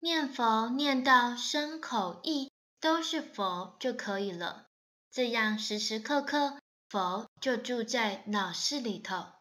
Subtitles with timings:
[0.00, 2.50] 念佛念到身口意
[2.80, 4.66] 都是佛就可以了。
[5.10, 9.39] 这样时时刻刻佛就住在脑室里头。